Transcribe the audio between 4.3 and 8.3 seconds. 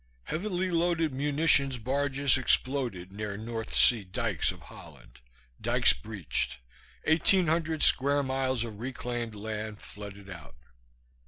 of Holland; dikes breached, 1800 square